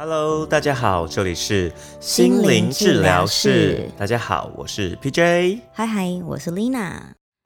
[0.00, 3.90] Hello，大家好，这里是心灵治疗室。
[3.98, 5.58] 大家好，我是 PJ。
[5.72, 7.00] 嗨嗨，我是 Lina。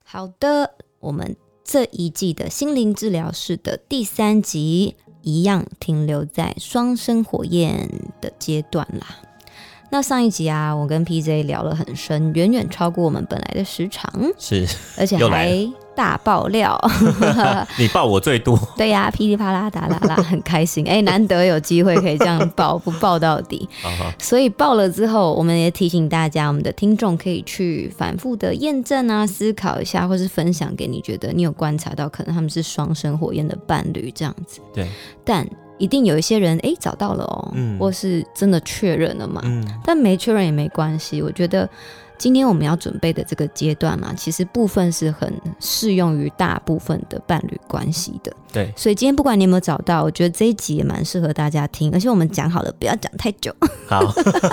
[0.05, 7.89] 好的，我们这一季的心灵治疗室的第三集，一样停留在双生火焰
[8.21, 9.07] 的阶段啦。
[9.89, 15.49] 那上一集啊，我跟 PJ 聊了很深，远远超过我们本来的时长，是，而且还
[15.95, 16.79] 大爆料。
[17.77, 18.57] 你爆我最多。
[18.77, 20.87] 对呀，噼里啪啦打啦啦， 很开心。
[20.87, 23.67] 哎，难得有机会可以这样爆，不爆到底。
[24.19, 34.59] 所以爆了之后，我们也提醒大家，我们的听众可以去反复的验证啊，思考一下，或是分享给你觉得你有观察到，可能他们是双生火焰的伴侣这样子。
[34.73, 34.87] 对，
[35.23, 35.47] 但。
[35.77, 39.41] 一定有一些人哎找到了哦，嗯或是真的确认了嘛？
[39.45, 41.21] 嗯但没确认也没关系。
[41.21, 41.69] 我觉得
[42.17, 48.31] 今天我们要准备的这个阶段嘛，其实部分是很适用于大部分的伴侣关系的。
[48.53, 51.91] 对，所以今天不管你有没有找到，我觉得这一集也蛮适合大家听。
[51.91, 53.53] 而且我们讲好了，不要讲太久。
[53.87, 53.99] 好，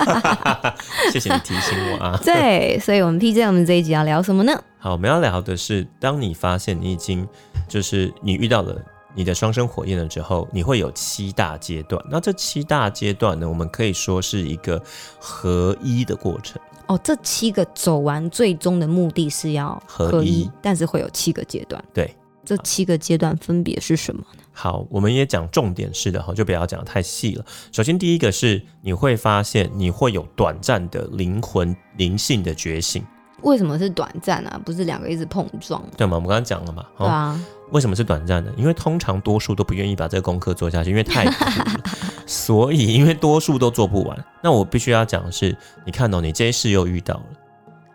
[1.13, 2.19] 谢谢你提醒我啊。
[2.25, 4.61] 对，所以我们 P J 我们这一集要聊什么呢？
[4.79, 7.25] 好，我们要聊的是，当你发现你已经
[7.69, 8.75] 就是你遇到了。
[9.13, 12.03] 你的双生火焰了之后，你会有七大阶段。
[12.09, 14.81] 那这七大阶段呢，我们可以说是一个
[15.19, 16.61] 合一的过程。
[16.87, 21.81] 哦，这七个走完，最终的目的是要合一，但是会有七个阶段。
[21.93, 24.43] 对，这七个阶段分别是什么呢？
[24.51, 27.45] 好，我们也讲重点式的哈，就不要讲太细了。
[27.71, 33.01] 首先，第一个是你会发现你会有短暂的灵魂灵性的觉醒。
[33.41, 34.59] 为什么是短暂啊？
[34.63, 35.83] 不是两个一直碰撞？
[35.97, 36.15] 对吗？
[36.15, 36.85] 我们刚刚讲了嘛。
[36.97, 37.39] 对啊。
[37.71, 38.51] 为什么是短暂的？
[38.57, 41.81] 因为通常多数都不愿意把这个功课做下去，因为太苦了。
[42.27, 44.25] 所以，因为多数都做不完。
[44.43, 47.23] 那我必须要讲的是，你看到你这一世又遇到了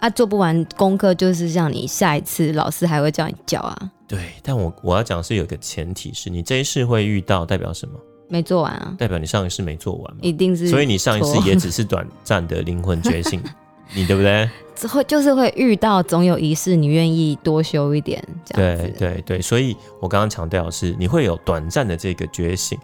[0.00, 3.90] 啊，做不完功课就是像你下一次老师还会叫你教啊。
[4.08, 7.98] 对，但我我要讲是有一个前提是你这一世会遇到，代表什么？
[8.28, 8.94] 没做完啊？
[8.98, 10.14] 代表你上一世没做完。
[10.20, 10.68] 一定是。
[10.68, 13.42] 所以你上一次也只是短暂的灵魂觉醒。
[13.94, 14.48] 你对不对？
[14.92, 22.78] 会就是会遇到，总有一事你愿意多修一点，这样对对对，所以我刚刚强调的是，你会有短暂的这个觉醒，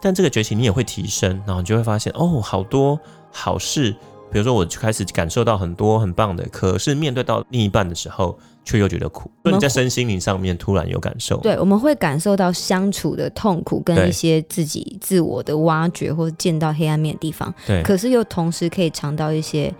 [0.00, 2.98] 但这个觉醒你也会提升，然后你就会发现哦，好多
[3.30, 3.94] 好事，
[4.32, 9.30] 比如说我就开始感受到很多很棒的，可是面对到另一半的时候，却又觉得苦。
[9.42, 19.70] 你在身心灵上面突然有感受，对，我们会感受到相处的痛苦，跟一些自己自我的挖掘，或者见到黑暗面的地方，对，可是又同时可以尝到一些。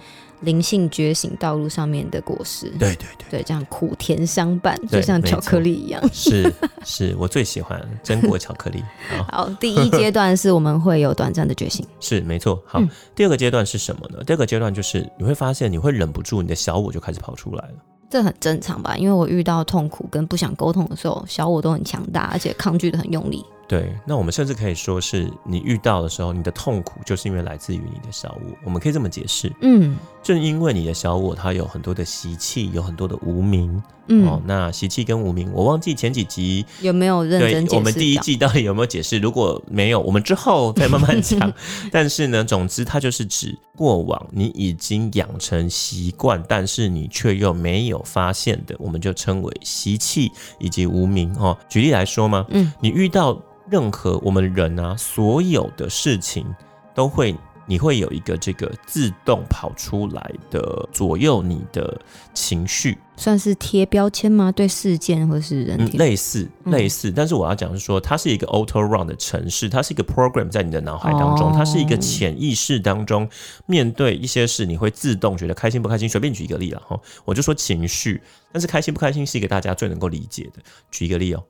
[0.45, 6.03] 灵性觉醒道路上面的果实，对对对，对，这样苦甜相伴，就像巧克力一样。
[6.13, 6.53] 是
[6.85, 8.83] 是，我最喜欢榛果巧克力。
[9.31, 12.63] 好，第一阶段是我们会有短暂的觉醒， 是没错。
[12.67, 12.81] 好，
[13.15, 14.23] 第二个阶段是什么呢？
[14.25, 17.75] 第二个阶段就是你会发现，你会忍不住，你的小我就开始跑出来了。
[18.11, 18.97] 这很正常吧？
[18.97, 23.45] 因为我遇到痛苦跟不想沟通的时候，小我都很强大，而且抗拒的很用力。
[23.67, 28.57] 对，那我们甚至可以说是你遇到的时候，你的痛苦就是因为来自于你的小我。
[28.65, 37.77] 我们可以这么解释，嗯，正因为你的小我它有很多的习气，有很多的无名，嗯，哦，那习气跟无名，我忘记前几集有没有认真解释。
[37.77, 39.19] 我们第一季到底有没有解释？
[39.19, 41.51] 如果没有，我们之后再慢慢讲。
[41.91, 51.35] 但是呢，总之它就是指过往你已经养成习惯，但是你却又没有发现的，我们就称为习气以及无名。
[51.39, 53.41] 哦，举例来说嘛，嗯，你遇到。
[53.69, 56.47] 任何我们人啊，所有的事情
[56.95, 57.35] 都会，
[57.67, 61.99] 你会有一个这个自动跑出来的左右你的
[62.35, 64.53] 情绪，算是贴标签吗？
[64.53, 67.11] 对事件或是人，类似类似。
[67.11, 73.27] 但是我要讲是说，它是一个 auto run 的城市，它是一个 program 在你的脑海当中，它是一个潜意识当中，
[73.65, 76.07] 面对一些事，你会自动觉得开心不开心。
[76.07, 78.21] 随便举一个例了哈，我就说情绪，
[78.53, 80.63] 但是开心不开心是一个大家最能够理解的。
[80.91, 81.43] 举一个例哦，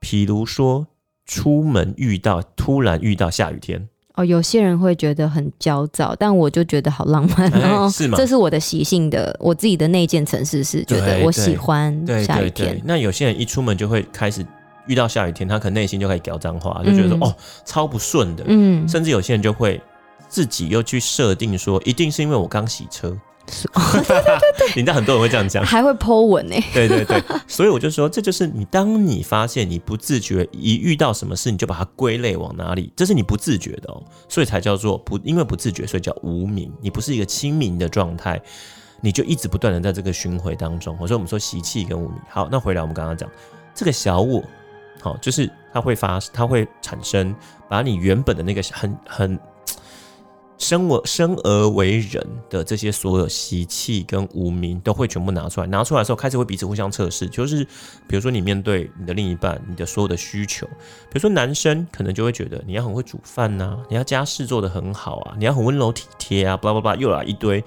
[0.00, 0.88] 譬如说。
[1.26, 8.18] 出门遇到突然遇到下雨天哦，有些人会觉得很焦躁，但我就觉得好浪漫哦，是吗？
[8.18, 12.78] 这是我的习性的，我自己的内建城市是觉得我喜欢下雨天。
[12.84, 14.44] 那有些人一出门就会开始
[14.86, 17.34] 遇到下雨天，他可能内心就开始屌脏话，就觉得说哦
[17.64, 19.80] 超不顺的，嗯，甚至有些人就会
[20.28, 23.16] 自己又去设定说，一定是因为我刚洗车。
[23.92, 26.54] 对对对对，你知道很多人会这样讲，还会剖文呢。
[26.72, 36.72] 对对对， 所以我就说，这就是你当你发现你不自觉一遇到什么事，你就把它归类往哪里，这是你不自觉的哦，所以才叫做不，因为不自觉，所以叫无名。
[36.80, 38.40] 你不是一个清明的状态，
[39.00, 40.96] 你就一直不断的在这个巡回当中。
[41.00, 42.18] 我说我们说习气跟无名。
[42.30, 43.28] 好，那回来我们刚刚讲
[43.74, 44.42] 这个小我，
[45.00, 47.34] 好，就是它会发，它会产生，
[47.68, 49.38] 把你原本的那个很很。
[50.62, 57.64] 生我生而为人的这些所有习气跟无名都会全部拿出来，拿出来的时候开始会彼此互相测试，就是
[58.06, 67.62] 比如说你面对你的另一半，你的所有的需求，比如说男生可能就会觉得你要很会煮饭呐，你要家事做得很好啊，你要很温柔体贴啊，巴拉巴拉又来一堆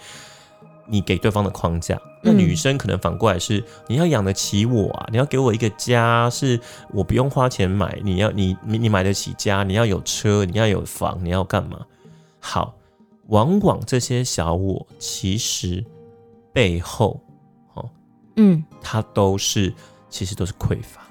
[0.87, 1.99] 你给对方的框架。
[2.23, 6.57] 那女生可能反过来是你要养得起我啊，你要给我一个家，是
[6.93, 11.81] 我不用花钱买，你要你你买得起家，你要有车，你要有房，你要干嘛？
[12.39, 12.75] 好，
[13.27, 15.83] 往往这些小我其实
[16.53, 17.19] 背后，
[17.73, 17.89] 哦，
[18.35, 19.73] 嗯，它都是
[20.09, 21.01] 其实都是匮乏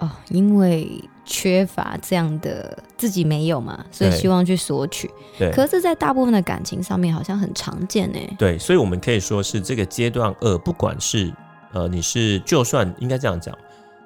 [0.00, 5.10] 哦，因为缺乏这样的自己没有嘛，所以希望去索取。
[5.38, 8.18] 对，可是，在大部分的感情上面，好像很常见呢。
[8.38, 11.32] 对，所以我们可以说是这个阶段二，不管是
[11.72, 13.56] 呃，你是就算应该这样讲，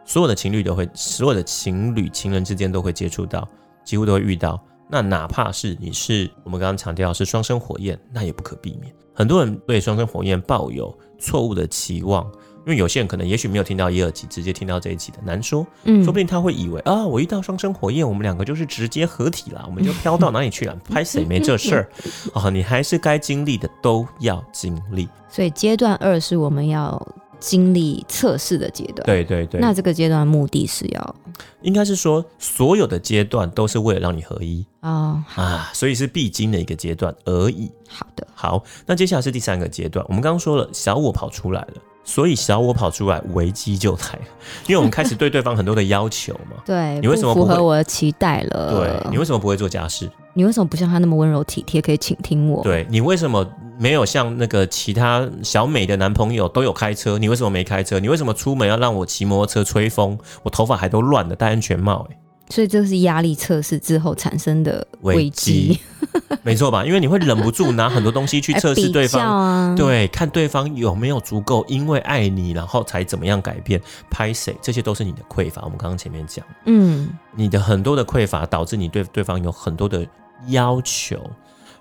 [0.04, 3.48] 所有的情侣都会，所有的情侣情人之间都会接触到，
[3.82, 4.62] 几乎都会遇到。
[4.90, 8.92] 那哪怕是你是我们刚刚强调是双生火焰，那也不可避免。
[9.12, 12.24] 很多人对双生火焰抱有错误的期望，
[12.66, 20.74] 因为有些人可能也许没有听到一二集，直接听到这一集的难说，嗯，说不定他会以为啊，我遇到双生火焰，我们两个就是直接合体了，我们就飘到哪里去了？
[20.88, 21.90] 拍谁没这事儿
[22.32, 22.48] 啊？
[22.48, 25.08] 你还是该经历的都要经历。
[25.28, 27.06] 所以阶段二是我们要。
[27.40, 29.60] 经历测试的阶段，对对对。
[29.60, 31.16] 那这个阶段目的是要，
[31.62, 37.70] 应该是说所有的阶段都是为了让你合一啊啊，所以是必经的一个阶段而已。
[37.88, 40.04] 好的，好，那接下来是第三个阶段。
[40.08, 41.74] 我们刚刚说了，小我跑出来了，
[42.04, 44.24] 所以小我跑出来，危机就来了，
[44.68, 46.62] 因为我们开始对对方很多的要求嘛。
[46.66, 48.70] 对，你为什么符合我的期待了？
[48.70, 50.10] 对，你为什么不会做家事？
[50.34, 52.62] 你为什么不像他那么温柔体贴，可以倾听我？
[52.62, 53.44] 对你为什么？
[53.78, 58.00] 没有像那个其他小美的男朋友都有开车，你为什么没开车？
[58.00, 60.18] 你为什么出门要让我骑摩托车吹风？
[60.42, 62.18] 我头发还都乱了，戴安全帽哎。
[62.50, 65.78] 所以这是压力测试之后产生的危机，
[66.42, 66.82] 没错吧？
[66.82, 73.78] 因为你会忍不住拿很多东西去测试对方，对，看对方有没有足够因为爱你，然后才怎么样改变。
[74.10, 74.56] 拍谁？
[74.62, 75.60] 这些都是你的匮乏。
[75.62, 80.06] 我们刚刚前面讲，嗯，你的很多的匮乏导致你对对方有很多的
[80.46, 81.18] 要求。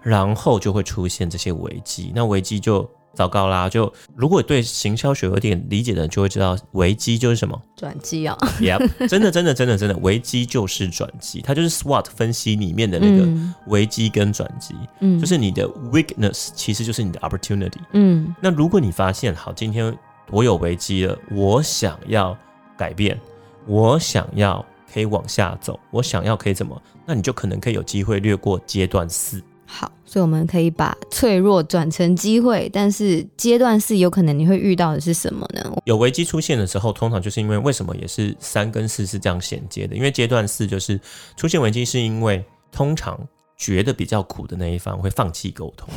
[0.07, 3.67] 然后就会出现这些危机，那危机就糟糕啦。
[3.67, 8.37] 就如果对行销学有点理解的人，就会知道危机就是什么转机啊。
[8.61, 13.27] Yep，真的真的真的真的，危机就是转机，它就是 SWOT 分析里面的那个
[13.65, 14.73] 危机跟转机。
[15.01, 17.81] 嗯，就是你的 weakness 其实就是你的 opportunity。
[17.91, 19.93] 嗯，那如果你发现好，今天
[20.31, 22.33] 我有危机了，我想要
[22.77, 23.19] 改变，
[23.65, 29.43] 我想要可以往下走，我想要可以怎么，那你就可能可以有机会略过阶段四。
[29.69, 35.61] 好，所以我们可以把脆弱转成机会，但是阶段四有可能你会遇到的是什么呢？
[35.83, 39.93] 有危机出现的时候，通常就是因为为什么也是三跟四是这样衔接的？
[39.93, 40.97] 因为阶段四就是
[41.35, 43.19] 出现危机，是因为通常
[43.57, 45.89] 觉得比较苦的那一方会放弃沟通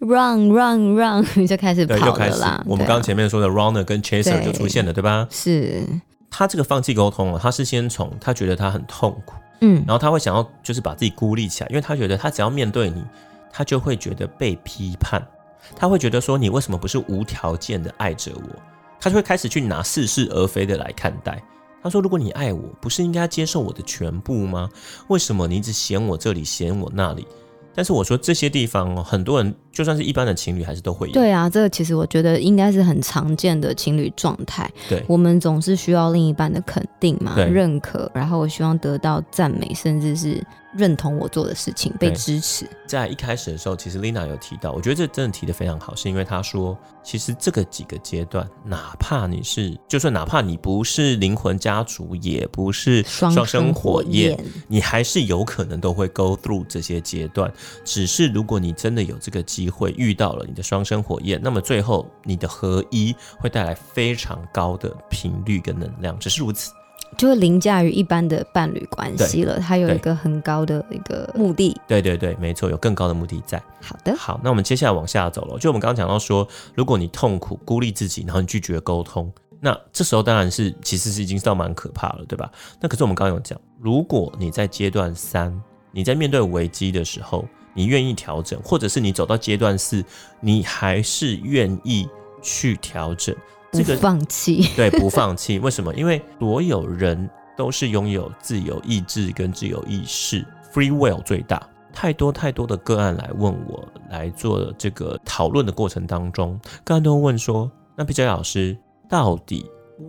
[0.00, 2.64] ，run run run 就开始跑了啦。
[2.66, 5.28] 我们刚刚前面说的 runner 跟 chaser 就出现了，对吧？
[5.30, 5.86] 是
[6.28, 9.34] 他这个放弃沟通了，他是先从他觉得他很痛苦。
[9.62, 13.02] 嗯，然后他会想要就是把自己孤立起来，因为他觉得他只要面对你，
[13.50, 15.26] 他就会觉得被批判，
[15.74, 18.62] 他会觉得说你为什么不是无条件的爱着我，
[19.00, 21.42] 他就会开始去拿似是而非的来看待。
[21.82, 24.68] 他说：如果你爱我，不是应该接受我的全部吗？
[25.08, 27.26] 为什么你一直嫌我这里嫌我那里？
[27.74, 31.12] 但是我说这些地方哦，很多人就算是一般的情侣，还是都会有。
[31.12, 34.70] 对啊，这个其实我觉得应该是很常见的情侣状态。
[34.88, 40.42] 对，我们总是需要另一半的肯定嘛，认可，然后我希望得到赞美，甚至是。
[40.74, 42.66] 认同我做的事情，被支持。
[42.86, 54.34] 在一开始的时候，其实 Lina 有提到，我觉得这真的提的非常好，是因为她说，其实这个几个阶段，哪怕你是，就算哪怕你不是灵魂家族，也不是双生火焰，
[54.66, 57.52] 你还是有可能都会 go through 这些阶段。
[57.84, 66.72] 只是如果你真的有这个机会遇到了你的双生火焰，那么最后你的合一会带来非常高的频率跟能量，只是如此。
[67.18, 71.78] 就会凌驾于一般的伴侣关系了，它有一个很高的一个目的。
[71.86, 73.62] 对对对，没错，有更高的目的在。
[73.82, 75.58] 好的，好，那我们接下来往下走了。
[75.58, 82.50] 就我们刚刚讲到说，如果你痛苦、孤立自己，然后你拒绝沟通，那这时候当然是其实是已经到蛮可怕了，对吧？
[82.80, 85.54] 那可是我们刚刚有讲，如果你在阶段三，
[85.90, 90.04] 你在面对危机的时候，你愿意调整，或者是你走到阶段四，
[90.40, 92.08] 你还是愿意
[92.42, 93.34] 去调整。
[93.72, 95.58] 这个放弃， 对，不放弃。
[95.58, 95.94] 为什么？
[95.94, 101.66] 因为所有人都是拥有自由意志跟自由意识，free will 最大。
[101.94, 108.76] 太多太多的个案来问我，来做这个讨论的过程当中，个案都问说：“那 P J 老师，
[109.08, 109.66] 到底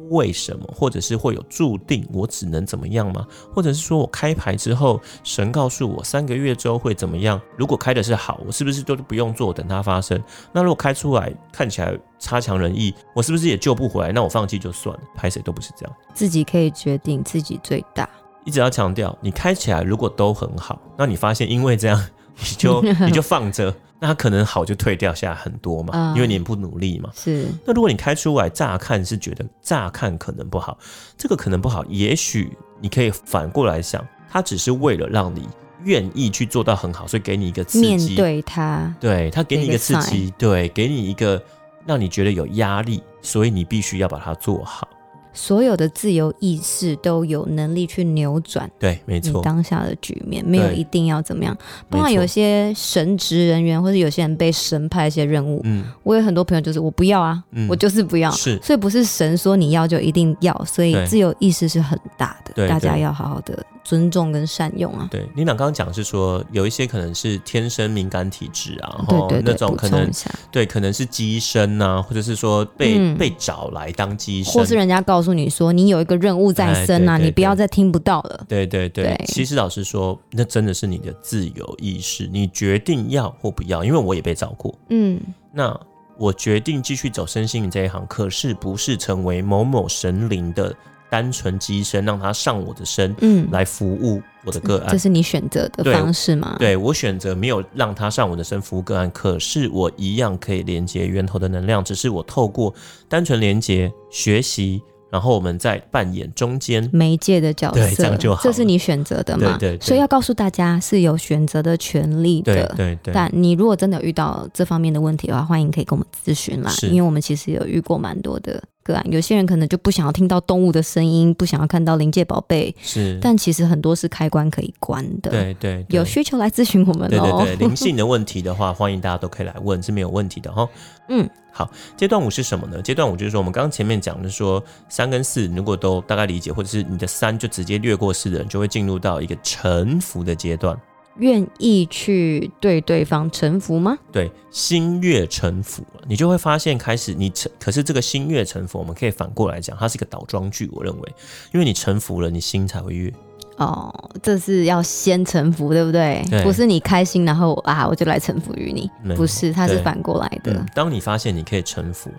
[0.10, 3.26] 为什么，或者是会有注定我只能怎么样吗？
[3.54, 7.40] 或者是说我开牌之后，神告诉我三个月之后会怎么样？
[7.58, 10.22] 如果开的是好，我是不是都不用做，等它发生？
[10.52, 14.12] 那如果开出来看起来差强人意，我是不是也救不回来？
[14.12, 18.08] 那我放弃就算了，拍谁都不是这样，自己可以决定，自己最大。
[18.46, 22.08] 一直要强调，你开起来如果都很好，那你发现因为这样，
[22.38, 23.74] 你就 你就放着。
[24.04, 27.10] 那它可能好就退掉下来很多嘛，因为你不努力嘛。
[27.16, 27.48] 是。
[27.66, 30.78] 那如果你开出来，乍看是觉得乍看可能不好，
[31.18, 35.48] 这个可能不好，也许你可以反过来想，它只是为了让你
[35.86, 37.88] 愿意去做到很好，所以给你一个刺激。
[37.88, 41.42] 面对他，对他给你一个刺激，对，给你一个
[41.86, 44.86] 让你觉得有压力，所以你必须要把它做好。
[45.34, 51.58] 所有的自由意识都有能力去扭转，对，没错，当下的局面没有一定要怎么样。
[51.90, 63.66] 包括有些神职人员或者有些人被神派一些任务，嗯，我有很多朋友就是我不要啊，我就是不要，是，所以不是神说你要就一定要，所以自由意识是很大的，大家要好好的。
[63.84, 70.10] 尊重跟善用啊，对，领导刚刚讲是说有一些可能是天生敏感体质啊，对对那种可能
[70.52, 78.46] 对，可能是机身啊，或者是说被被找来当机身，或是人家告诉你说你有一个任务在身啊，你不要再听不到了。
[78.48, 78.84] 对对。
[78.94, 83.84] 对，其实老实说，那真的是你的自由意识，你决定要或不要。
[83.84, 85.20] 因为我也被找过，嗯，
[85.52, 85.76] 那
[86.16, 90.72] 我决定继续走身心灵这一行，可是不是成为某某神灵的。
[91.14, 96.56] 单纯机身让他上我的身，嗯，来服务我的个案，这是你选择的方式吗？
[96.58, 102.74] 对我选择没有让他上我的身服务个案，可是我一样可以连接源头的能量，只是我透过
[103.08, 104.82] 单纯连接学习，
[105.14, 108.42] 然后我们再扮演中间媒介的角色，对，这样就好。
[108.42, 109.56] 这是你选择的嘛？
[109.60, 112.66] 对，所以要告诉大家是有选择的权利的。
[112.76, 113.14] 对对。
[113.14, 118.60] 但你如果真的遇到这方面的问题的话，欢迎可以跟我们咨询啦，因为我们其实有遇过蛮多的。
[118.86, 123.18] 个案，有些人可能就不想要听到动物的声音，不想要看到临界宝贝，是。
[123.22, 125.32] 但其实很多是开关可以关的。
[125.32, 127.46] 对对，有需求来咨询我们哦。
[127.46, 130.68] 对对对，灵性的问题的话，欢迎大家都可以来问，是没有问题的哈。
[131.08, 131.72] 嗯，好。
[131.96, 132.82] 阶段五是什么呢？
[132.82, 140.78] 阶段五就是说，我们刚刚前面讲的说，三跟四如果都大概理解，或者是你的三就直接略过四的人，就会进入到一个臣服的阶段。
[141.18, 143.96] 愿意去对对方臣服吗？
[144.12, 150.68] 对，心悦诚服，你就会发现开始你臣，可是这个心悦诚服，我们可以反过来讲，它是一个倒装句。
[150.74, 151.14] 我认为，
[151.54, 153.14] 因为你臣服了，你心才会悦。
[153.58, 156.24] 哦，这是要先臣服，对不对？
[156.44, 158.90] 不是你开心，然后啊，我就来臣服于你。
[159.16, 160.66] 不是，它是反过来的。
[160.74, 162.10] 当你发现你可以臣服，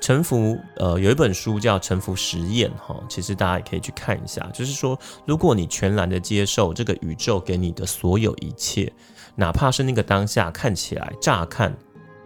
[0.00, 4.46] 臣服，呃，有一本书叫《臣服实验》哈，其实大家也可以去看一下。
[4.52, 8.92] 就是说，如果你全然的接受这个宇宙给你的所有一切，
[9.34, 11.74] 哪怕是那个当下看起来乍看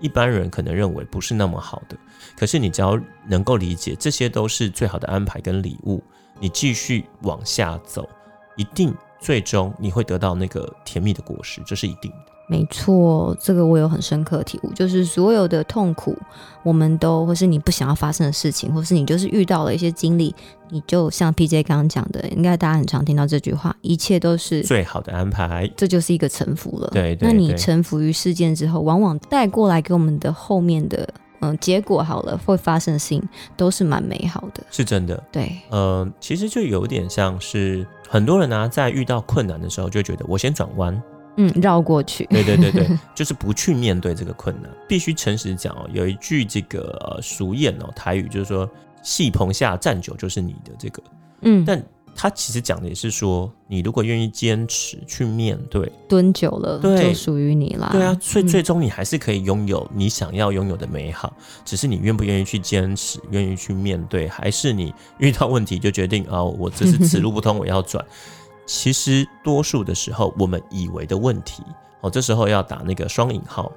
[0.00, 1.96] 一般人可能认为不是那么好的，
[2.36, 6.02] 可是你只要能够理解，这些都是最好的安排跟礼物，
[6.40, 8.08] 你继续往下走。
[8.56, 12.32] 一定最终你会得到那个甜蜜的果实，这是一定的。
[12.48, 16.16] 没错，这个我有很深刻体悟，就是所有的痛苦，
[16.62, 20.32] 我们都或是你不想要发生的事情，或是你就是遇到了一些经历，
[20.70, 26.88] 你就像 P J 刚刚讲的，应该大家很常听到这句话，一切都是最好的安排，这就是一个臣服了。
[26.92, 31.08] 对，那你臣服于事件之后，往往带过来给我们的后面的。
[31.40, 33.22] 嗯，结果好了，会发生的事情
[33.58, 35.22] 都是蛮美好的，是真的。
[35.30, 41.02] 对，呃，其实就有点像是很多人呢，在遇到困难的时候，就觉得我先转弯，
[41.36, 42.24] 嗯，绕过去。
[42.26, 44.70] 对对对对， 就是不去面对这个困难。
[44.88, 48.68] 必须诚实讲哦，有一句这个呃俗谚哦，台语就是说
[49.02, 51.02] “戏棚下站久就是你的”这个，
[51.42, 51.82] 嗯，但。
[52.16, 57.90] 他其实讲的也是说，你如果愿意坚持去面对，蹲久了就属于你啦。
[57.92, 61.32] 对啊，所以最终你还是可以拥有你想要拥有的美好，
[61.64, 68.04] 只是你愿不愿意去坚持，愿意去面对，还是你遇到问题就决定啊，我这是此路不通，我要转。
[68.66, 71.62] 其实多数的时候，我们以为的问题，
[72.00, 73.70] 哦，这时候要打那个双引号，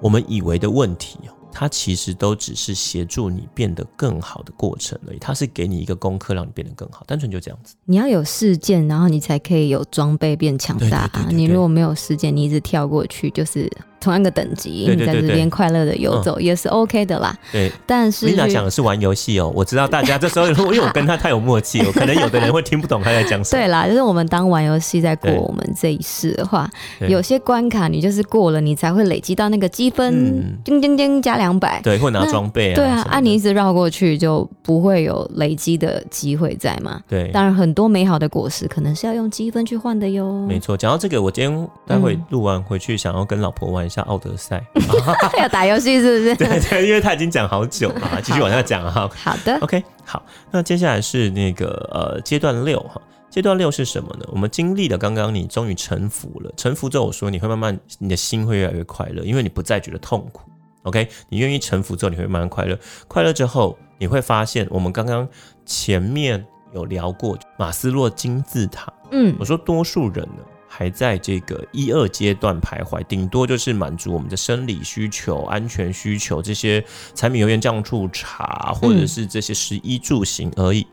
[0.00, 1.18] 我们以为的问题。
[1.52, 7.74] 它其实都只是协助你变得更好的过程而已，它是给你一个功课，让你变得更好，单纯就这样子。
[7.84, 11.28] 你要有事件，然后你才可以有装备变强大啊。
[11.30, 13.70] 你如果没有事件，你一直跳过去，就是。
[14.00, 17.36] 同样的等级，你在这边快乐的游走也是 OK 的啦。
[17.52, 19.52] 对，但是丽娜讲的是玩游戏哦。
[19.54, 23.60] 我知道大家这时候，因为我跟他太有默契，可能有的人会听不懂他在讲什么。
[23.60, 26.66] 对啦，就是我们当玩游戏在过我们这一世的话，
[27.10, 37.00] 有些关卡你就是过了，你才会累积到那个积分，叮叮叮加两百，对，会拿装备啊，对啊，按你一直绕过去就不会有累积的机会在嘛。
[37.08, 40.46] 对，当然很多美好的果实可能是要用积分去换的哟。
[40.46, 44.62] 没错，讲到这个，我今天待会录完回去，想要跟老婆玩一下奥德赛，
[45.40, 46.34] 要打游戏是不是？
[46.36, 49.10] 对对，因为他已经讲好久了，继续往下讲哈。
[49.16, 53.00] 好的，OK，好，那接下来是那个呃阶段六哈。
[53.30, 54.26] 阶段六是什么呢？
[54.32, 56.52] 我们经历了刚刚，你终于臣服了。
[56.56, 60.49] 臣服之后，我说你会慢慢，你的心会越来越快乐，因为你不再觉得痛苦。
[60.82, 62.78] OK，你愿意臣服之后，你会慢慢快乐。
[63.06, 65.28] 快乐之后，你会发现，我们刚刚
[65.66, 68.92] 前面有聊过马斯洛金字塔。
[69.10, 76.82] 嗯，我说多数人呢，还在这个一二阶段徘徊，顶多就是满足我们的生理需求、安全需求这些
[77.14, 80.86] 柴米油盐酱醋茶，或者是这些食衣住行而已。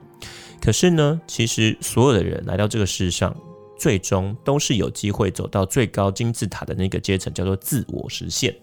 [0.59, 3.33] 可是呢，其实所有的人来到这个世上，
[3.77, 8.53] 最终都是有机会走到最高金字塔的那个阶层，叫做自我实现。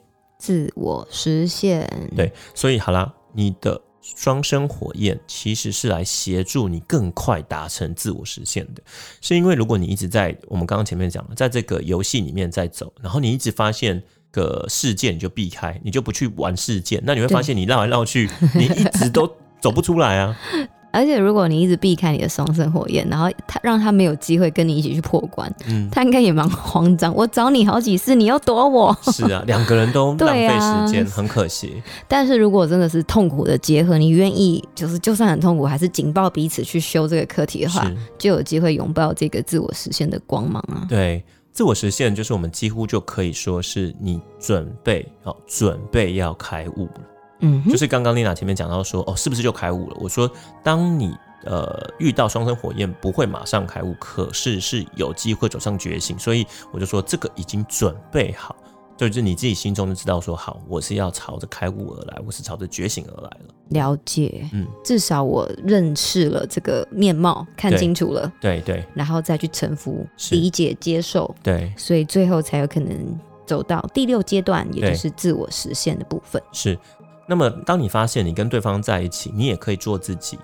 [0.45, 1.91] 自我实现。
[2.15, 8.83] 对，所以好啦，你的双生火焰其实是来协助你更快达成自我实现的。
[9.23, 19.27] 是因为如果你一直在我们刚刚前面讲了，在这个游戏里面在走，然后你一直发现个事件你就避开，你就不去玩事件，那你会发现你绕来绕去，你一直都
[19.63, 20.39] 走不出来啊。
[20.95, 27.13] 而且，如果你一直避开你的双生火焰，然后他让他没有机会跟你一起去破关，嗯，他应该也蛮慌张。
[27.13, 28.97] 我找你好几次，你又躲我。
[29.13, 31.83] 是啊， 两个人都浪费时间，很可惜。
[32.07, 40.87] 但是如果真的是痛苦的结合，你愿意就是就算很痛苦，还是紧抱彼此去修这个课题的话，就有机会拥抱这个自我实现的光芒啊。
[40.89, 47.01] 对，自我实现就是我们几乎就可以说是你准备好，准备要开悟了。
[47.45, 49.97] 嗯，就是刚刚丽娜前面讲到说，哦，是不是就开悟了？
[50.01, 50.31] 我说，
[50.63, 58.57] 当你呃遇到双生火焰，不会马上开悟，可是是有机会走上觉醒，所以我就说这个已经准备好，
[58.97, 63.55] 就是你自己心中就知道说，好，我是要朝着开悟而来，我是朝着觉醒而来了。
[63.71, 76.79] 了解，嗯，至少我认识了这个面貌，看清楚了，对对，然后再去臣服、理解、接受，对，所以最后才有可能走到第六阶段，也就是自我实现的部分，是。
[77.27, 80.39] 那么，当你发现你跟对方在一起，你也可以做自己，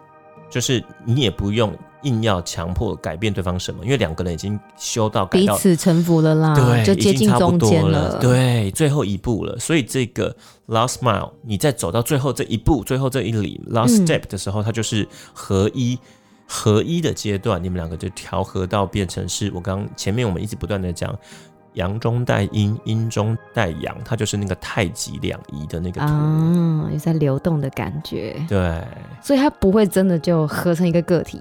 [0.48, 9.58] 就是你也不用硬要强迫改变对方什么，因为两个人已经修到彼此臣服了啦，对，就接近中间了，对，最后一步了。
[9.58, 10.34] 所以这个
[10.68, 15.98] last mile，你在走到最后这一步、最后这一里 last step 的时候，它就是合一、
[16.46, 21.14] 合一的阶段，你们两个就调和到变成是我刚前面我们一直不断的讲。
[21.80, 28.36] 阳中带阴，阴中带阳，它就是那个太极两仪的那个图，有在流动的感觉。
[28.46, 28.84] 对，
[29.22, 31.40] 所以它不会真的就合成一个个体，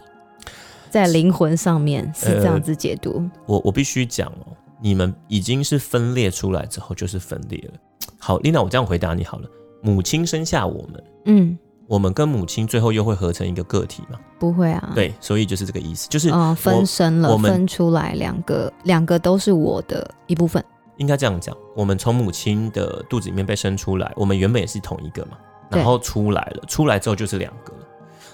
[0.89, 3.29] 在灵魂上面是这样子解读。
[3.45, 7.73] 我我必须讲哦，你们已经是分裂出来之后就是分裂了。
[8.17, 9.49] 好，丽娜，我这样回答你好了。
[9.81, 11.57] 母亲生下我们，嗯。
[11.89, 14.19] 我们跟母亲最后又会合成一个个体吗？
[14.37, 14.91] 不会啊。
[14.93, 20.63] 对，所以就是这个意思，就是分身了，分出来两个，两个都是我的一部分。
[20.97, 25.37] 应该这样讲，我们从母亲的肚子里面被生出来，我们原本也是同一个嘛，
[25.71, 27.79] 然后出来了，出来之后就是两个了。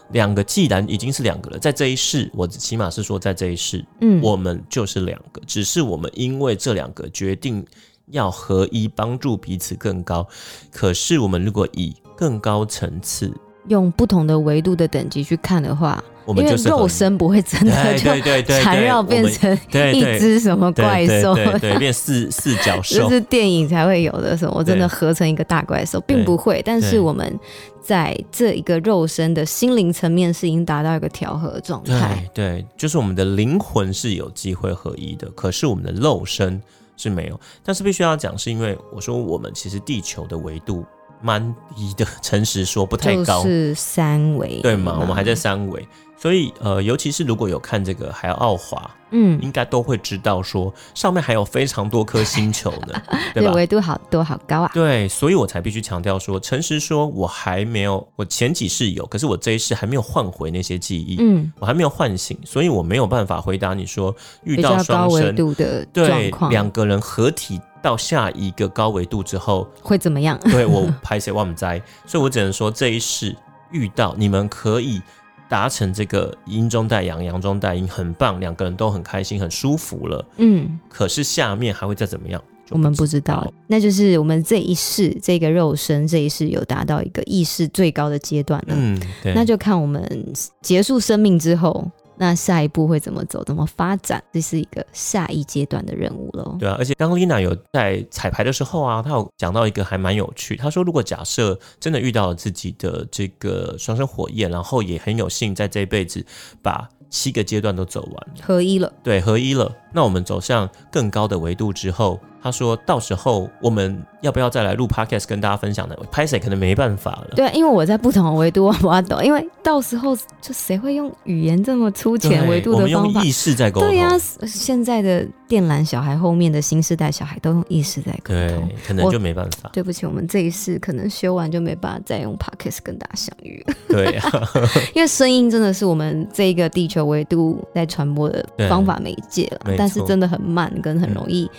[0.09, 7.65] 两个既然已经是两个了，在这一世，我起码是说在这一世，嗯，我们就是两个，只是我们因为这两个决定
[8.07, 10.27] 要合一，帮助彼此更高。
[10.73, 13.33] 可是我们如果以更高层次。
[13.67, 18.11] 用不同的维度的等级去看的话，因为肉身不会真的就
[18.59, 19.51] 缠绕变成
[19.93, 24.35] 一只什么怪兽，对，变四四角 兽，这是电影才会有的。
[24.37, 24.53] 什么？
[24.55, 26.61] 我真的合成一个大怪兽，并不会。
[26.65, 27.39] 但是我们
[27.81, 32.23] 在这一个肉身的心灵层面是已经达到一个调和状态。
[32.33, 36.61] 对，就是我们的灵魂是有机会合一的，可是我们的肉身
[36.97, 37.39] 是没有。
[37.63, 40.83] 但是必须要讲，是因为我说我们其实地球的维度。
[41.25, 44.95] 蛮低的，诚实说不太高，是三维，对吗？
[45.01, 53.01] 我们还在三维，所以呃，尤其是如果有看这个海奥华，嗯，应该都会知道说上面还有非常多颗星球呢，
[53.33, 53.53] 对吧？
[53.53, 54.71] 维度好多好高啊！
[54.71, 67.59] 对，所以我才必须强调说，诚实说，我还没有，我前几世有，可是我这一世还没有换回那些记忆，嗯，我还没有唤醒，所以我没有办法回答你说遇到双生的对两个人合体。
[67.85, 70.39] 到下一个高维度之后会怎么样？
[70.49, 73.35] 对我拍谁忘灾，所以我只能说这一世
[73.69, 74.99] 遇到你们可以
[75.47, 80.25] 达成这个阴中带阳，阳中带阴，很棒，两个人都很开心，很舒服了。
[80.37, 82.41] 嗯，可是下面还会再怎么样？
[82.71, 83.47] 我们不知道。
[83.67, 88.73] 那就是我们这一世这个肉身这一世有达到一个意识最高的阶段了。
[88.75, 88.99] 嗯，
[89.35, 91.91] 那就看我们结束生命之后。
[92.17, 96.55] 那下一步会怎么走，怎么发展，这是一个下一阶段的任务喽。
[96.59, 100.55] 对啊，而且刚 Lina 有在彩排的时候啊，她有讲到一个还蛮有趣。
[100.55, 106.25] 她说，如果假设真的遇到了自己的这个双生火焰，然后也很有幸在这一辈子
[106.61, 109.73] 把七个阶段都走完，合一了，对，合一了。
[109.93, 112.19] 那我们走向更高的维度之后。
[112.45, 115.95] 他说到时候我们要不要再来录 podcast 跟大家分享呢？
[116.11, 117.29] 拍谁可能没办法了。
[117.35, 119.25] 对，因为我在不同的维度，我懂。
[119.25, 123.23] 因为到时候就谁会用语言这么粗浅维度的方法？
[123.23, 123.89] 意识在沟通。
[123.89, 124.11] 对呀，
[124.45, 129.71] 现在的电缆小孩后面的新时代小孩都用意识在沟通，可能就没办法。
[129.73, 133.65] 对不起，我们这一世可能修完就没办法再用 podcast 跟大家相遇。
[133.87, 134.19] 对，
[134.93, 141.49] 因为声音真的是我们这个地球维度在传播的方法媒介了，但是真的很慢，跟很容易。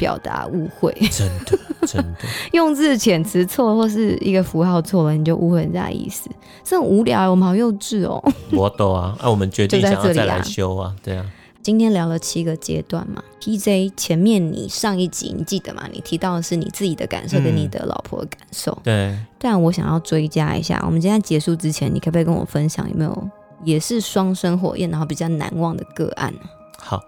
[0.00, 2.18] 表达误会，真的真的
[2.52, 6.30] 用字遣词错，或是一个符号错了，你就误会人家意思，
[6.64, 7.30] 这很无聊。
[7.30, 8.24] 我们好幼稚哦。
[8.52, 11.26] 我懂啊，啊，我们决定想要再来修啊，对啊。
[11.62, 15.86] 今天聊了七个阶段嘛，PJ 前面你上一集你记得吗？
[15.92, 19.14] 你提到的是你自己的感受跟你的老婆的感受，对。
[19.38, 23.28] 但我想要追加一下，我们今天结束之前，你可不可以跟我分享有没有
[23.62, 26.32] 也是双生火焰，然后比较难忘的个案
[26.78, 26.98] 好。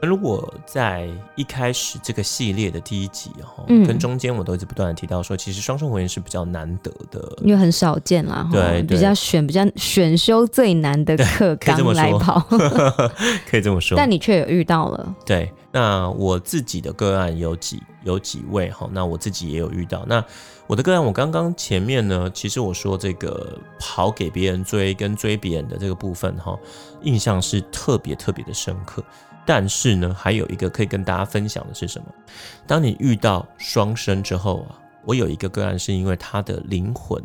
[0.00, 12.38] 如果在一开始这个系列的第一集哈，跟中间我都一直不断的提到说，其实双生火焰是比较难得的，因为很少见啦，对，比较选比较选修最难的课纲来跑，
[13.50, 13.96] 可以这么说。
[13.96, 15.52] 但你却有遇到了，对。
[15.70, 20.02] 那我自己的个案有几有几位哈，那我自己也有遇到。
[20.08, 20.24] 那
[20.66, 26.58] 我的个案，我刚刚前面呢，其实我说这个跑给别人追跟追别人的这个部分哈，
[27.02, 29.04] 印象是特别特别的深刻。
[29.48, 32.06] 但是呢，还有一个可以跟大家分享的是什么？
[32.66, 37.18] 当你遇到双生之后啊，我有一个个案是因为他的灵魂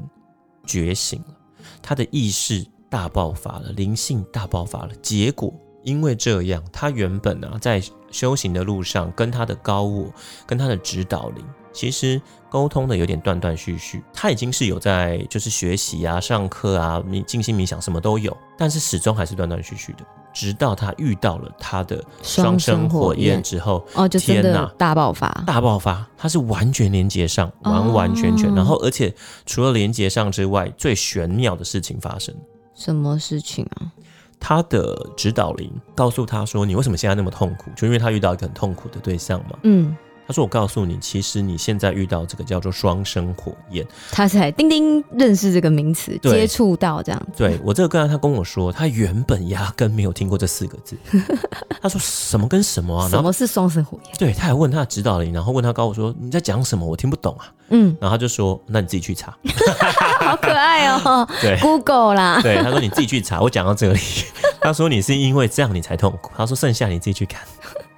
[0.66, 1.36] 觉醒了，
[1.82, 4.96] 他的意识大爆发了，灵性大爆发了。
[5.02, 10.10] 结果因为这样，他原本啊在修行的路上，跟他的高我，
[10.48, 14.02] 跟他的指导灵，其实沟通的有点断断续续。
[14.14, 20.06] 他已经是有在就是学习啊、上课啊、冥静心冥想什么都有，但是始终还是断断续续的。
[20.34, 29.14] 直到他遇到了他的双生火焰之后，哦，就天呐大爆发，大爆发，他是完全连接上，完完全全，然后而且
[29.46, 32.34] 除了连接上之外，最玄妙的事情发生，
[32.76, 33.92] 什么事情啊？
[34.40, 37.72] 他的指导灵告诉他说：“你为什么现在那么痛苦？
[37.78, 39.96] 就因为他遇到一个很痛苦的对象嘛。”嗯。
[40.26, 47.28] 他说：“我告诉你，其实你现在遇到这个叫做双生火焰。”他才丁丁认识这个名词，接触到这样。
[47.36, 50.98] 对我这个个案，他跟我说，他原本压根没有听过这四个字。
[51.82, 53.10] 他说：“什么跟什么啊？
[53.10, 56.86] 什么是双生火焰？”对，他还问他指导灵，然后问他高我说：“你在讲什么？
[56.86, 59.36] 我听不懂啊。”嗯，然后他就说：“那你自己去查。”
[60.34, 61.28] 好可爱哦。
[61.42, 62.40] 对，Google 啦。
[62.42, 64.00] 对，他说：“你自己去查。”我讲到这里，
[64.60, 67.42] 他说：“你是因为这样你才痛苦。”他说：“剩下你自己去看。”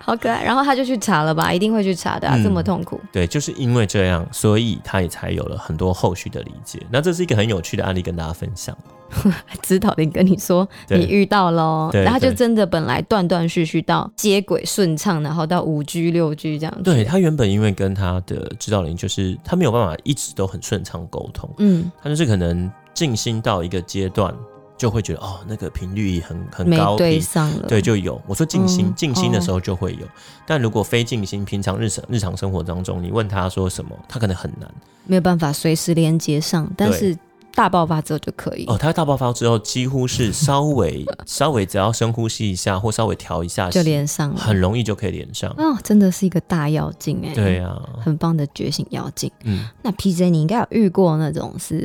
[0.04, 3.02] 好可爱，然后他就去查了吧，一定会去查的，这么痛苦。
[3.12, 6.80] 对，就是因为这样，所以他也才有了很多后续的理解。
[6.92, 8.78] 那这是一个很有趣的案例，跟大家分享。
[9.62, 16.84] 指导灵跟你说，你遇到喽，然后就真的本来断断续续到接轨顺畅，然后到五 G 六 G 这样。
[16.84, 24.34] 对他原本因为跟他的指导灵，就是他没有办法一直都很顺畅沟通，嗯，他就是可能静心到一个阶段。
[24.78, 28.22] 就会觉得哦，那个频率很很高，对上了，对，就有。
[28.28, 30.06] 我说静心，静心的时候就会有，
[30.46, 34.70] 但如果非静心，平常日常日常生活当中，你问他说什么，他可能很难，
[35.06, 36.70] 没有办法随时连接上。
[36.76, 37.18] 但是
[37.56, 38.66] 大爆发之后就可以。
[38.66, 45.50] 哦，他大爆发之后，几乎是稍微 稍微只要深呼吸一下，或稍微调一下，就连上了，很容易就可以连上。
[45.58, 47.34] 哦，真的是一个大药劲哎。
[47.34, 49.32] 对啊，很棒的觉醒药劲。
[49.46, 51.84] 嗯，那 PJ 你应该有遇过那种是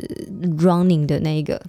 [0.59, 1.59] running 的那一个。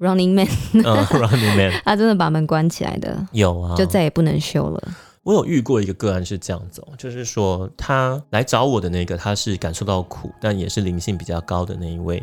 [0.00, 4.82] Running Man，嗯，Running Man， 他真的把门关起来的，有啊，就再也不能修了。
[5.22, 12.22] 我有遇过一个个案是这样子，就是说他来找我的那个，他是感受到苦，但也是灵性比较高的那一位。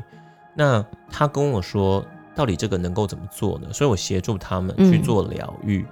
[0.54, 3.68] 那他跟我说，到底这个能够怎么做呢？
[3.74, 5.86] 所以我协助他们去做疗愈。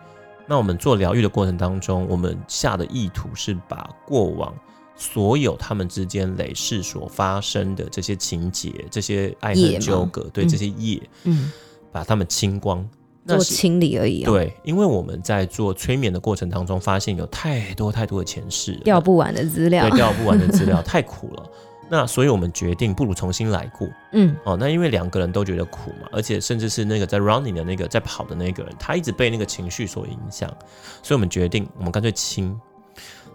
[0.48, 4.54] 那我们做疗愈的过程当中，我们下的意图是把过往
[4.96, 11.52] 所有他们之间累世所发生的这些情节、这些爱恨纠葛，对这些业，嗯。
[11.92, 12.88] 把他们清光，
[13.26, 14.24] 做清理而已。
[14.24, 21.50] 对，因为我们在做催眠的过程当中，发现有太多太多的前世，调不完的资料，对，调不完的资料太苦了。
[21.90, 23.88] 那所以我们决定不如重新来过。
[24.14, 30.50] 嗯，哦，那因为两个人都觉得苦嘛，而且甚至是那个在 running 的那个在跑的那个人，他一直被那个情绪所影响，
[31.02, 32.60] 所以我们决定，我们干脆清。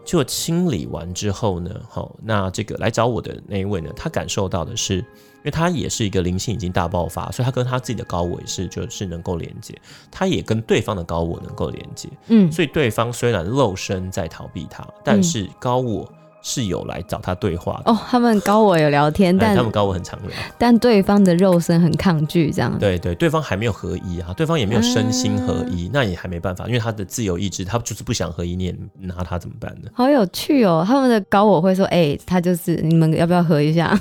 [0.06, 5.04] 就清理完之后呢，好，那这个来找我的那一位呢，他感受到的是，因
[5.44, 9.74] 为他也是一个灵性已经大爆发，所以他跟他自己的高我也是就是能够连接，
[10.10, 16.06] 他也跟对方的高我能够连接，嗯，所以对方虽然肉身在逃避他，但是高我。
[16.44, 22.78] 是有来找他对话哦，他们高我有聊天，但他们高我很常聊，但对方的肉身很抗拒这样。
[22.78, 29.88] 对对，对方还没有合一啊，对方也没有身心合一，那也还没办法，因为他的自由意志，他就是不想合一，你也拿他怎么办呢？
[29.94, 33.98] 好有趣哦，他们的高我会说，哎，他就是你们要不要合一下？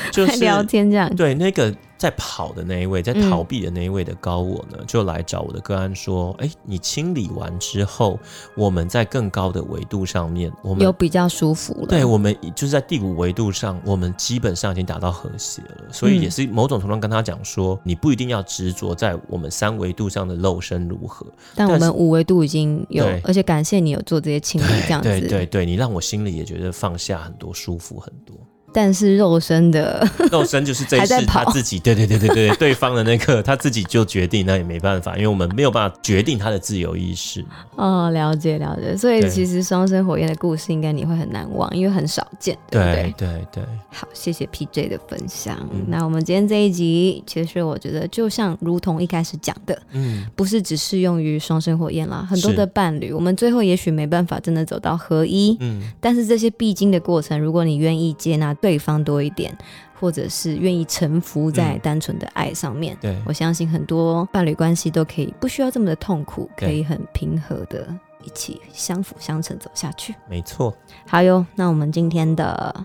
[0.12, 1.14] 就是聊天这样。
[1.14, 1.74] 对，那个。
[1.98, 8.16] 在跑的那一位，在逃避的那一位的高我呢，就来找我的个案说：“哎，你清理完之后，
[8.54, 11.88] 我们在更高的维度上面，我们有比较舒服了。
[11.88, 15.92] 对，我们就是在第五维度上，我们基本上已经达到和谐了。
[15.92, 28.36] 所以也是某种程度跟他讲说，你不一定要执着在我们三维度上的肉身如何，但我们五维度已经有，而且感谢你有做这些清理，这样子，对对对，你让我心里也觉得放下很多，舒服很多。”
[28.72, 37.44] 但是肉身的 肉身就是这次他自己，对对对对对，对方的那个 他自己就决定，那也没办法，因为我们没有办法决定他的自由意识。
[37.76, 43.14] 哦，了解了解，所以其实双生火焰的故事应该你会很难忘，因为很少见，对不对？
[43.16, 43.64] 对对。
[43.90, 45.58] 好，谢谢 PJ 的分享。
[45.86, 58.54] 那我们今天这一集，其实我觉得就像如同一开始讲的，嗯，不是只适用于双生火焰啦，很多的伴侣，我们最后也许没办法真的走到合一，嗯，但是这些必经的过程，如果你愿意接纳。
[58.60, 59.56] 对方多一点，
[60.00, 67.86] 或者是愿意臣服在单纯的爱上面，对我相信很多伴侣关系都可以不需要这么的痛苦，可以很平和的
[68.24, 70.14] 一起相辅相成走下去。
[70.28, 70.76] 没错。
[71.06, 72.84] 好哟，那我们今天的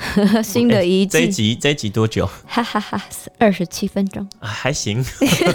[0.42, 2.26] 新的一这一集这一集多久？
[2.48, 2.98] 哈哈哈，
[3.38, 5.04] 二十七分钟，还行。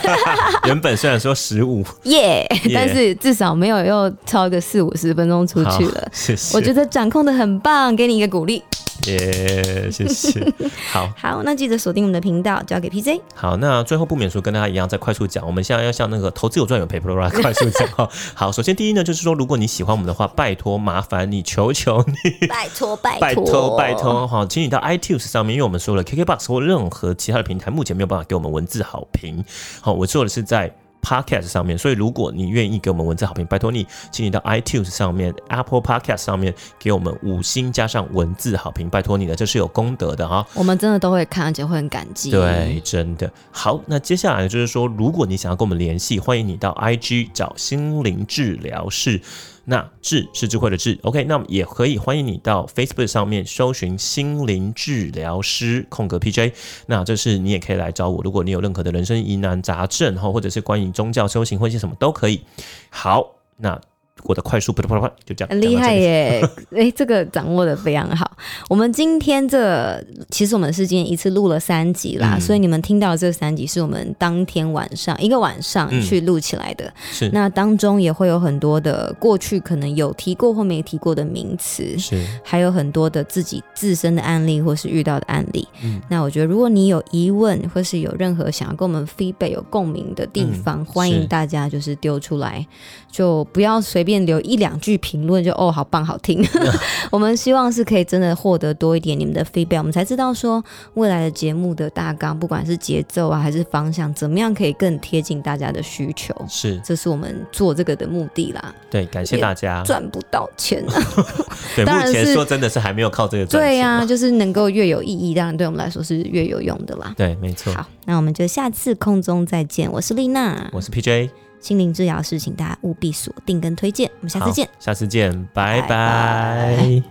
[0.65, 6.07] 原本虽然说十五，耶，但是至少没有又超个四五十分钟出去了。
[6.11, 8.63] 谢谢，我觉得掌控的很棒，给你一个鼓励。
[9.07, 10.53] 耶，谢谢。
[10.91, 13.21] 好好，那记得锁定我们的频道，交给 PJ。
[13.33, 18.09] 好，那最后不免说跟大家一样，再快速讲，我们现在要像那个投资有赚有赔 p r o 快速讲哈。
[18.33, 29.43] 好，首先第一呢，就是说，如果你喜欢我们的话，拜托麻烦你，求求你，拜托拜拜托拜托，哈，请你到 iTunes 上面，因为我们说了，KKBox 或任何其他的平台目前没有办法给我们文字好评。
[29.81, 30.73] 好，我做的是在。
[31.05, 40.43] Podcast 上面，所以如果你愿意给我们文字好评，拜托你，请你到 iTunes 上面、Apple Podcast 上面给我们五星加上文字好评，拜托你了，这是有功德的哈。
[40.55, 42.31] 我们真的都会看，而且会很感激。
[42.31, 43.79] 对，真的好。
[43.85, 49.21] 那接下来就是说，如果你想要跟我们联系，欢迎你到 IG 找心灵治疗室。
[49.65, 56.54] 那智是智慧的智，OK，那么也可以欢迎你到 Facebook 上面搜寻心灵治疗师空格 PJ，
[56.88, 62.41] 那这是你也可以来找我，如果你有任何的人生疑难杂症哈，或者是关于宗教修行或些什么都可以。
[62.89, 63.82] 好，那。
[64.25, 66.41] 我的快速啪啪啪就这样，很厉害耶！
[66.71, 68.31] 哎，这个掌握的非常好。
[68.69, 76.91] 我们今天这其实我们是今天一次录了三集啦，所以你们听到这三集是我们当天晚上一个晚上去录起来的。
[77.11, 85.67] 是，那当中也会有很多的过去可能有提过或没提过的名词，是，还有很多的自己自身的案例或是遇到的案例。
[85.83, 92.65] 嗯，那我觉得如果你有疑问或是有任何想要跟我们 feedback 有共鸣的地方，欢迎大家就是丢出来，
[93.11, 94.05] 就不要随。
[94.05, 96.45] 便留一两句评论就哦，好棒，好听。
[97.10, 106.36] 我们希望是可以真的获得多一点你们的 feedback，我们才知道说未来的节目的大纲，不管是节奏啊还是方向，怎么样可以更贴近大家的需求。
[106.47, 108.75] 是，这是我们做这个的目的啦。
[108.89, 109.84] 对，感谢大家。
[109.84, 110.84] 赚不到钱，
[111.75, 113.63] 对，目前说真的是还没有靠这个赚。
[113.63, 117.13] 对呀，就是能够越有意义，当然对我们来说是越有用的啦。
[117.15, 117.73] 对，没错。
[117.73, 119.91] 好，那我们就下次空中再见。
[119.91, 121.44] 我是丽娜，我是 PJ。
[121.65, 124.08] 心灵治疗师，请大家务必锁定跟推荐。
[124.17, 127.01] 我们下次见，下次见，拜拜。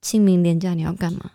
[0.00, 1.32] 清明年假你要干嘛？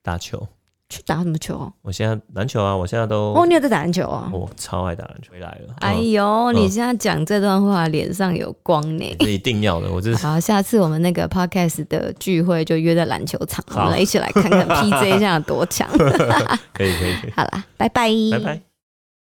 [0.00, 0.46] 打球。
[0.90, 1.72] 去打什么球？
[1.82, 4.28] 我现在篮球啊，我现在都哦，你有在打篮球啊？
[4.32, 5.74] 我超爱打篮球，回来了。
[5.78, 9.04] 哎呦，你现在讲这段话，脸上有光呢。
[9.20, 10.16] 这一定要的，我这是。
[10.16, 15.88] 好，下次我们那个 podcast 的聚会就约在篮球场，我们一起来看看 PJ 现在多强。
[16.74, 17.30] 可以可以可以。
[17.36, 18.69] 好啦，拜拜，拜拜。